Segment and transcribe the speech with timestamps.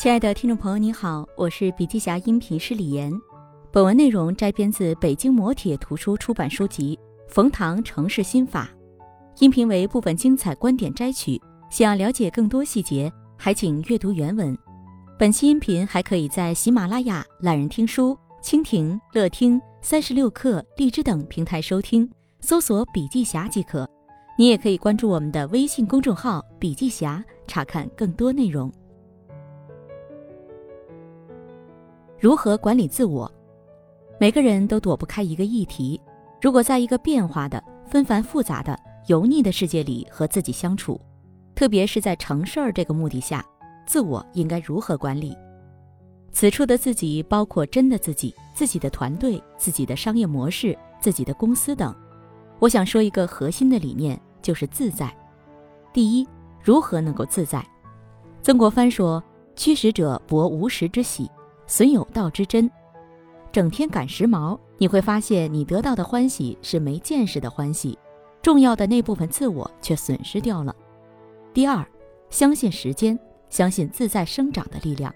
[0.00, 3.12] 亲爱的听众朋友，你好，我是笔记侠音频师李岩。
[3.70, 6.98] 本文内容摘编自北京磨铁图书出版书籍
[7.30, 8.70] 《冯唐城市心法》，
[9.42, 11.38] 音频为部分精彩观点摘取。
[11.68, 14.56] 想要了解更多细节，还请阅读原文。
[15.18, 22.10] 本期音频还可以在喜马拉雅、懒人听书、蜻蜓、乐听、三十六课、荔枝等平台收听，
[22.40, 23.86] 搜索“笔记侠”即可。
[24.38, 28.72] 你也可以关注我们的微信公众号“笔记侠”，查看更多内容。
[32.20, 33.32] 如何管理自我？
[34.18, 35.98] 每个人都躲不开一个议题：
[36.38, 41.00] 如果在一个变化的、纷繁复杂的、油腻的世界里和自己相处，
[41.54, 43.42] 特别是在成事儿这个目的下，
[43.86, 45.34] 自我应该如何管理？
[46.30, 51.94] 此处的自己包括真的自己、自己的团队、自己的商业模式、自己的公司等。
[52.58, 55.10] 我想说一个核心的理念，就是自在。
[55.90, 56.28] 第一，
[56.62, 57.66] 如何能够自在？
[58.42, 59.24] 曾国藩说
[59.56, 61.26] ：“驱使者博无时之喜。”
[61.70, 62.68] 损有道之真，
[63.52, 67.96] 整天赶时髦，你会发现你得到的欢喜是没见识的欢喜，
[68.42, 70.74] 重要的那部分自我却损失掉了。
[71.54, 71.86] 第二，
[72.28, 73.16] 相信时间，
[73.50, 75.14] 相信自在生长的力量。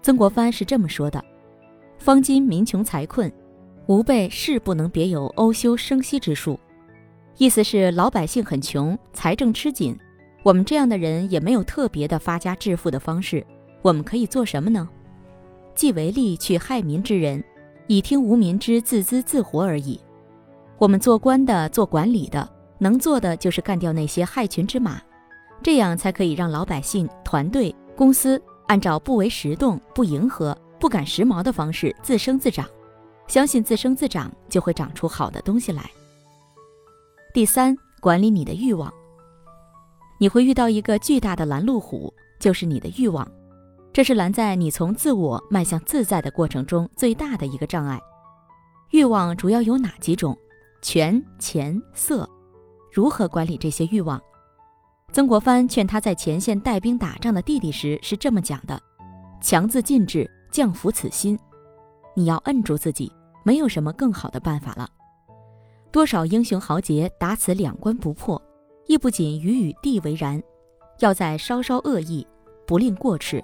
[0.00, 1.22] 曾国藩是这么说的
[2.00, 3.30] ：“方今民穷财困，
[3.88, 6.58] 吾辈誓不能别有欧修生息之术。”
[7.36, 9.94] 意思是老百姓很穷，财政吃紧，
[10.42, 13.46] 我们这样的人也没有特别的发家致富的方式，
[13.82, 14.88] 我们可以做什么呢？
[15.78, 17.42] 既为利去害民之人，
[17.86, 20.00] 以听无民之自资自活而已。
[20.76, 25.00] 我们做官的、做管理的，能做的就是干掉那些害群之马，
[25.62, 32.68] 这样才可以让老百姓、团队、公司按照不为时动、不迎合、不赶时髦的方式自生自长。
[33.28, 35.88] 相信自生自长就会长出好的东西来。
[37.32, 38.92] 第三，管理你的欲望。
[40.18, 43.30] 你会遇到一个巨大的拦路虎，就是你的欲望。
[43.98, 48.00] 这是拦在你从自我迈向自在的过程中最大的一个障碍。
[48.92, 50.38] 欲望主要有哪几种？
[50.80, 52.24] 权、钱、色。
[52.92, 54.22] 如何管理这些欲望？
[55.12, 58.80] 曾国藩劝他在前线带兵打仗的弟弟时是这么讲的
[59.42, 61.36] ：“强自禁制，降服此心。
[62.14, 64.88] 你要摁住自己，没有什么更好的办法了。
[65.90, 68.40] 多少英雄豪杰打此两关不破，
[68.86, 70.40] 亦不仅于与地为然，
[71.00, 72.24] 要在稍稍恶意，
[72.64, 73.42] 不令过赤。”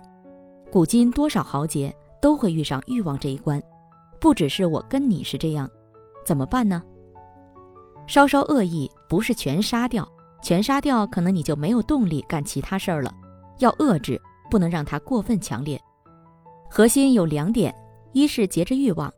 [0.75, 3.63] 古今多少豪杰都会遇上欲望这一关，
[4.19, 5.71] 不只是我跟你是这样，
[6.27, 6.83] 怎么办呢？
[8.09, 10.05] 稍稍恶意不是全杀掉，
[10.43, 13.15] 全杀掉可能你就没有动力干其他事儿了。
[13.61, 14.21] 要遏制，
[14.51, 15.81] 不能让它过分强烈。
[16.69, 17.73] 核心有两点：
[18.13, 19.09] 一是节制欲望，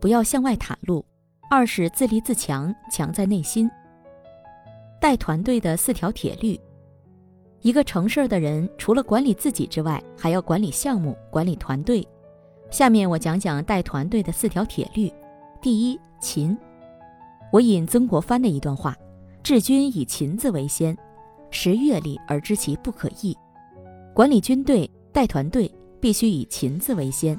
[0.00, 1.00] 不要向外袒露；
[1.48, 3.70] 二是自立自强，强在内心。
[5.00, 6.60] 带团队的四条铁律。
[7.64, 12.06] 一个成事儿的人，除了管理自己之外，还要管理项目、管理团队。
[12.70, 15.10] 下面我讲讲带团队的四条铁律。
[15.62, 16.54] 第一，勤。
[17.50, 18.94] 我引曾国藩的一段话
[19.42, 20.94] ：“治军以勤字为先，
[21.50, 23.34] 识阅历而知其不可易。”
[24.12, 27.38] 管理军队、带团队必须以勤字为先。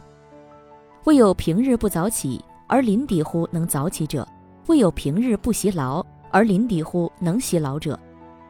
[1.03, 4.27] 未有平日不早起而临敌乎能早起者，
[4.65, 7.99] 未有平日不习劳而临敌乎能习劳者。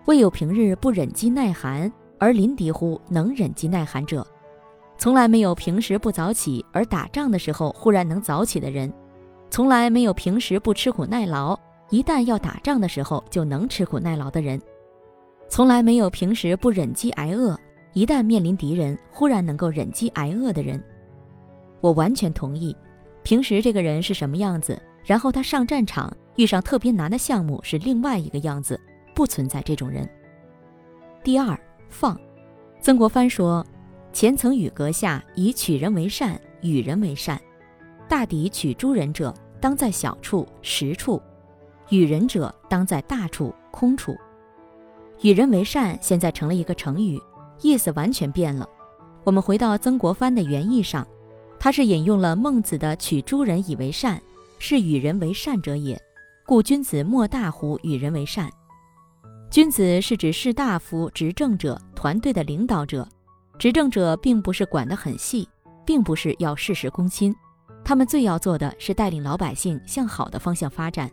[0.06, 4.26] 未有平日不忍饥耐寒而临敌乎能忍饥耐寒者，
[5.00, 8.94] 从来没有平时不早起而打仗的时候忽然能早起的人，
[9.50, 11.58] 从来没有平时不吃苦耐劳，
[11.90, 14.62] 一旦要打仗的时候就能吃苦耐劳的人，
[15.50, 17.58] 从来没有平时不忍饥挨饿，
[17.94, 20.82] 一旦面临敌人忽然能够忍饥挨饿的人。
[21.82, 22.76] 我完全同意，
[23.24, 28.80] 平时这个人是什么样子，然后他上战场遇上特别难的项目是另外一个样子。
[29.16, 30.08] 不存在这种人。
[31.24, 31.60] 第二，
[31.90, 32.20] 放。
[32.82, 33.66] 曾国藩说
[34.14, 37.42] ：“前曾与阁下以取人为善，与人为善。
[38.08, 41.20] 大抵取诸人者，当在小处、实处；
[41.90, 44.16] 与人者，当在大处、空处。
[45.22, 47.20] 与人为善，现在成了一个成语，
[47.62, 48.70] 意思完全变了。
[49.24, 51.08] 我们回到曾国藩的原意上，
[51.58, 54.22] 他是引用了孟子的‘取诸人以为善’，
[54.60, 56.00] 是与人为善者也。
[56.46, 58.48] 故君子莫大乎与人为善。”
[59.50, 63.08] 君子是指士大夫、执政者、团队的领导者。
[63.58, 65.48] 执政者并不是管得很细，
[65.86, 67.34] 并不是要事事躬亲，
[67.86, 71.10] 他们最要做的是带领老百姓向好的方向发展。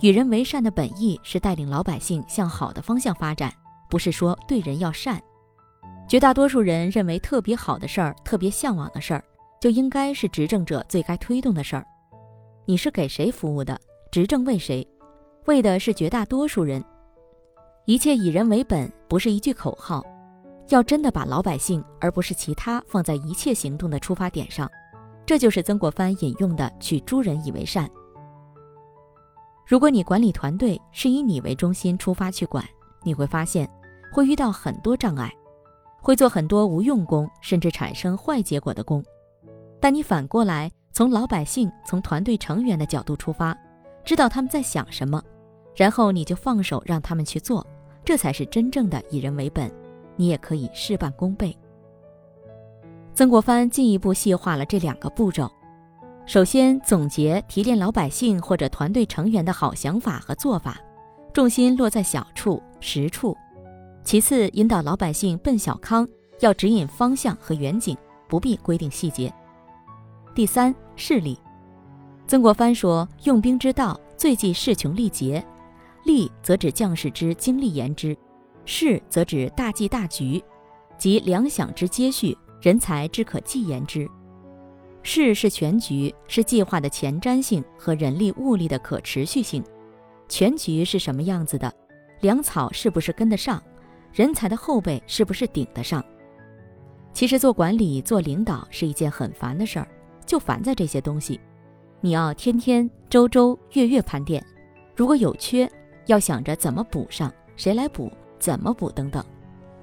[0.00, 3.52] 与人为善的本意是带领老百姓向好的方向发展，
[3.88, 5.22] 不是说对人要善。
[6.08, 9.22] 绝大多数人认为特别好的事儿、特别向往的事儿，
[9.60, 11.86] 就应该是执政者最该推动的事儿。
[12.64, 13.78] 你是给谁服务的？
[14.10, 14.84] 执政为谁？
[15.46, 16.84] 为的是绝大多数人。
[17.90, 20.00] 一切以人为本，不是一句口号。
[20.68, 24.70] 要真的把老百姓而不是其他放在一切行动的出发点上，
[25.26, 27.90] 这就是曾国藩引用的“取诸人以为善”。
[29.66, 32.64] 如果你管理团队是以你为中心出发去管，
[33.02, 33.68] 你会发现
[34.12, 35.28] 会遇到很多障碍，
[36.00, 39.04] 会做很多无用功，甚至产生坏结果的功。
[39.80, 43.52] 但你反过来从老百姓、从团队成员的角度出发，
[44.04, 45.20] 知道他们在想什么，
[45.74, 47.66] 然后你就放手让他们去做，
[48.10, 49.70] 这才是真正的以人为本。
[50.16, 51.56] 你也可以事半功倍。
[53.14, 55.48] 曾国藩进一步细化了这两个步骤：
[56.26, 60.80] 首先总结提炼老百姓或者团队成员的好想法和做法，
[61.32, 63.32] 重心落在小处、实处；
[64.02, 66.04] 其次引导老百姓奔小康，
[66.40, 67.96] 要指引方向和远景，
[68.28, 69.32] 不必规定细节。
[70.34, 71.38] 第三，势力。
[72.26, 75.46] 曾国藩说：“用兵之道，最忌势穷力竭。
[76.04, 78.16] 力则指将士之精力言之。”
[78.66, 80.42] 势则指大计大局，
[80.96, 84.08] 即粮饷之接续，人才之可计言之。
[85.02, 89.64] 势是全局，是计划的前瞻性和人力物力的可持续性。
[90.28, 91.72] 全局是什么样子的？
[92.20, 93.60] 粮草是不是跟得上？
[94.12, 96.04] 人才的后背是不是顶得上？
[97.12, 99.88] 其实做管理、做领导是一件很烦的事儿，
[100.26, 101.40] 就烦在这些东西。
[102.00, 104.44] 你要天天、周周、月月盘点，
[104.94, 105.68] 如果有缺，
[106.06, 108.10] 要想着怎么补上，谁来补？
[108.38, 109.22] 怎么补等等，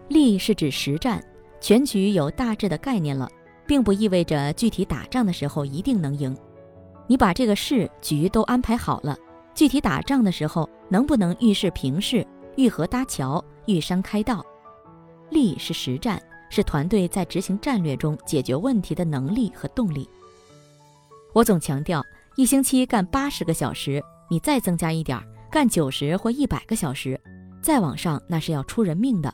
[0.08, 1.24] 力是指实战，
[1.62, 3.30] 全局有大致的概念了，
[3.68, 6.36] 并不意味着具体打仗的时候一定能赢。
[7.06, 9.16] 你把这个事局都安排好了，
[9.54, 12.26] 具体打仗的时候能不能遇事平事、
[12.56, 14.44] 遇河搭桥、遇山开道？
[15.30, 20.10] 力是实战，是团队在执行战略中解决问题的能力和动力。
[21.32, 22.04] 我总强调，
[22.38, 25.24] 一星期干八十个小时，你再增加一点儿，
[25.58, 27.20] 干九十或一百个小时。
[27.64, 29.34] 再往上，那是要出人命的，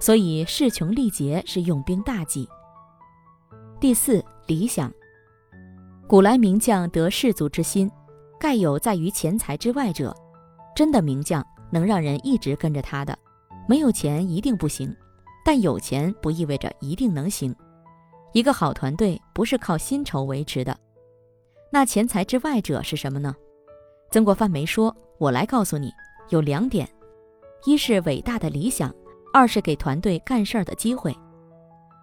[0.00, 2.48] 所以势穷力竭是用兵大忌。
[3.78, 4.92] 第四，理想。
[6.08, 7.88] 古来名将得士卒之心，
[8.36, 10.12] 盖有在于钱财之外者。
[10.74, 13.16] 真的名将能让人一直跟着他的，
[13.68, 14.92] 没有钱一定不行，
[15.44, 17.54] 但有钱不意味着一定能行。
[18.32, 20.76] 一个好团队不是靠薪酬维持的。
[21.70, 23.32] 那钱财之外者是什么呢？
[24.10, 25.92] 曾国藩没说，我来告诉你，
[26.30, 26.88] 有两点。
[27.64, 28.94] 一是伟大的理想，
[29.32, 31.16] 二是给团队干事儿的机会。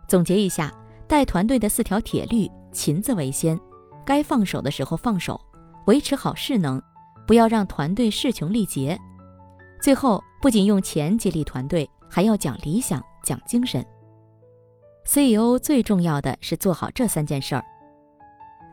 [0.08, 0.74] 总结一下，
[1.08, 3.60] 带团队的四条铁律：勤字为先，
[4.06, 5.40] 该放手的时候放手，
[5.86, 6.82] 维持好势能，
[7.28, 8.98] 不要让团队势穷力竭。
[9.82, 13.86] 最后，不仅用钱激励团队，还要讲理想、讲精神。
[15.04, 17.64] CEO 最重要的是做好这三件事儿。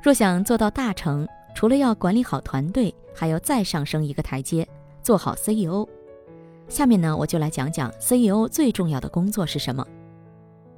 [0.03, 1.27] 若想做到大成，
[1.59, 4.65] 除了要管理好团队，还要再上升一个台阶，
[5.03, 5.85] 做好 CEO。
[6.69, 9.85] 下面呢，我就来讲讲 CEO 最重要的工作是什么。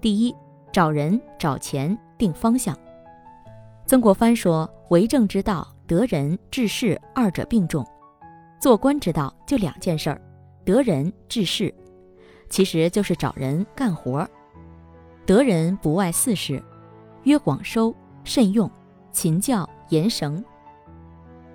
[0.00, 0.34] 第一，
[0.72, 2.74] 找人、找钱、定方向。
[3.84, 7.86] 曾国藩说：“为政之道，得人、治事，二者并重。
[8.58, 10.18] 做官之道就两件事儿，
[10.64, 11.74] 得人、治事，
[12.48, 14.26] 其实就是找人干活。
[15.26, 16.62] 得人不外四事：
[17.24, 17.94] 约广收、
[18.24, 18.70] 慎用、
[19.12, 20.42] 勤教、严绳。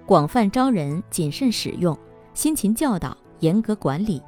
[0.05, 1.97] 广泛招人，谨慎使用，
[2.33, 4.23] 辛勤教导。”严格管理，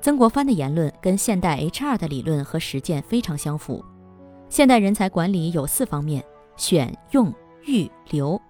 [0.00, 3.84] 曾国藩的言论跟现代 HR 的理论和实践非常相符。
[4.48, 6.24] 现代人才管理有四方面：
[6.56, 7.32] 选、用、
[7.66, 8.40] 育、留，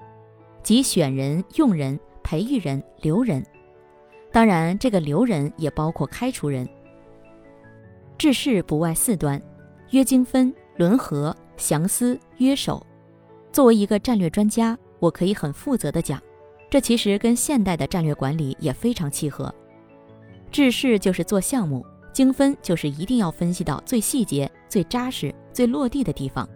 [0.62, 3.44] 即选人、用人、培育人、留人。
[4.30, 6.66] 当然，这个留人也包括开除人。
[8.16, 9.42] 治事不外四端：
[9.90, 12.86] 约精分、轮合、详思、约守。
[13.50, 16.22] 作为一个战略专家，我可以很负责的讲，
[16.70, 19.52] 这其实跟现代的战略管理也非常契合。
[20.52, 26.48] 制事就是做项目，精分就是一定要分析到最细节、最扎实、最落地的地方，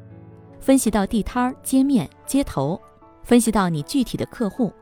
[0.61, 2.81] 分析到地摊儿、街面、街头，
[3.25, 4.73] 分析到你具体的客户。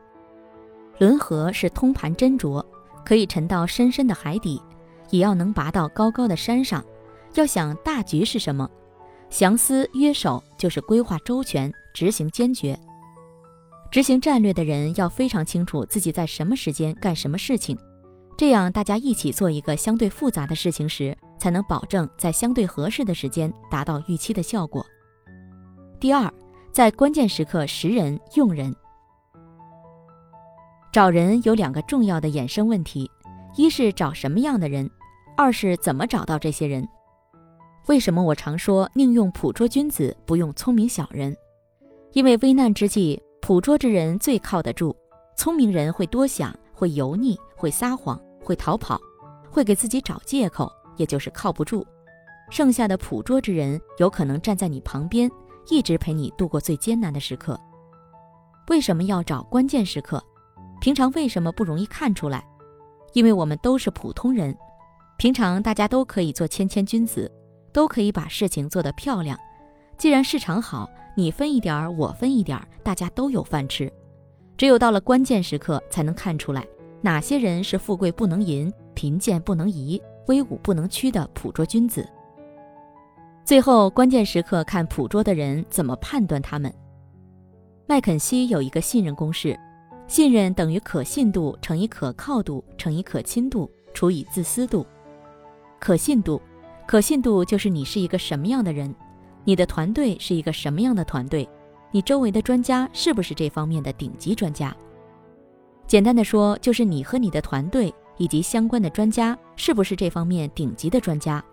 [0.99, 2.63] 轮河是通盘斟酌，
[3.03, 4.61] 可以沉到深深的海底，
[5.09, 6.83] 也要能拔到高高的山上。
[7.33, 8.69] 要想大局是什么，
[9.31, 12.77] 详思约守就是规划周全、执行坚决。
[13.93, 17.77] 执行战略的人要非常清楚自己在什么时间干什么事情。
[18.35, 24.83] 这样，大家一起做一个相对复杂的事情时，才能保证在相对合适的时间达到预期的效果。
[25.99, 26.27] 第二，
[26.71, 28.75] 在关键时刻识人用人。
[30.91, 33.07] 找人有两个重要的衍生问题：
[33.55, 34.89] 一是找什么样的人，
[35.37, 36.83] 二是怎么找到这些人。
[37.85, 41.37] 为什么我常说宁用捕捉君子，不用聪明小人？
[42.13, 44.95] 因为危难之际，捕捉之人最靠得住，
[45.35, 47.37] 聪明人会多想，会油腻。
[47.57, 48.97] 会撒谎，会逃跑，
[49.51, 51.85] 会给自己找借口，也就是靠不住。
[52.49, 55.29] 剩下的捕捉之人有可能站在你旁边，
[55.67, 57.59] 一直陪你度过最艰难的时刻。
[58.69, 60.23] 为什么要找关键时刻？
[60.79, 62.45] 平常为什么不容易看出来？
[63.11, 64.57] 因为我们都是普通人，
[65.17, 67.29] 平常大家都可以做谦谦君子，
[67.73, 69.37] 都可以把事情做得漂亮。
[69.97, 73.91] 既然市场好，你分一点儿，我分一点儿，大家都有饭吃。
[74.57, 76.65] 只有到了关键时刻，才能看出来
[77.01, 82.07] 哪些人是富贵不能淫、贫贱不能移、威武不能屈的捕捉君子。
[83.45, 86.73] 最后，关键时刻看捕捉的人怎么判断他们。
[87.85, 89.59] 麦肯锡有一个信任公式。
[90.05, 94.85] 信任等于可信度乘以可靠度乘以可亲度除以自私度。
[95.79, 96.41] 可信度，
[96.85, 98.93] 可信度就是你是一个什么样的人，
[99.43, 101.47] 你的团队是一个什么样的团队，
[101.91, 104.75] 你周围的专家是不是这方面的顶级专家？
[105.87, 111.43] 简单的说，就是你和你的团队以及相关的专家是不是这方面顶级的专家，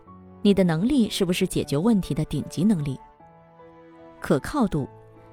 [0.43, 2.99] 你的能力是不是解决问题的顶级能力？
[4.21, 4.89] 可靠度，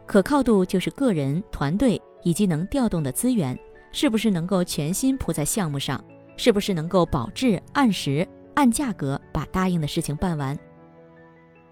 [0.06, 2.02] 可靠度就是个人团队。
[2.24, 3.58] 以及能调动的资源，
[3.94, 6.04] 是不是能够全心扑在项目上？
[6.36, 10.58] 是不是能够保质、按时、按价格把答应的事情办完？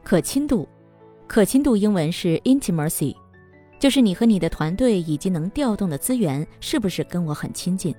[0.02, 0.66] 可亲度，
[1.28, 3.16] 可亲度英文是 intimacy，
[3.80, 7.94] 就是你和你的团队以及能调动的资源是不是跟我很亲近？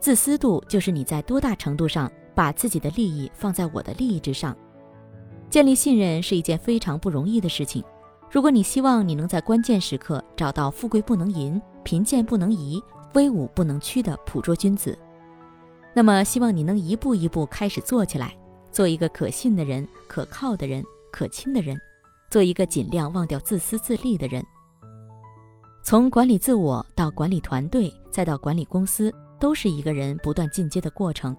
[0.00, 4.56] 自私度就是你在多大程度上把自己的利益放在我的利益之上？
[5.48, 7.82] 建立信任是一件非常不容易的事情。
[8.30, 12.82] 如果你希望你能在关键时刻找到富贵不能淫、贫贱不能移、
[13.14, 14.96] 威武不能屈的捕捉君子，
[15.94, 18.36] 那么希望你能一步一步开始做起来，
[18.70, 21.80] 做一个可信的人、可靠的人、可亲的人，
[22.30, 24.44] 做一个尽量忘掉自私自利的人。
[25.82, 31.34] 从管理自我到管理团队，再到管理公司，都是一个人不断进阶的过程。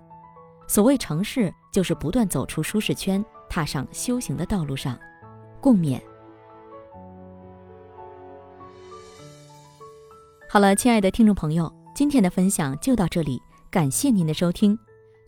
[0.68, 4.98] 所谓成事，就是不断走出舒适圈，踏上修行的道路上。
[5.62, 6.02] 共勉。
[10.48, 14.78] 好了，亲爱的听众朋友，今天的分享就到这里，感谢您的收听。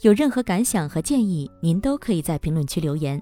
[0.01, 3.21] 有任何感想和建议，您都可以在评论区留言。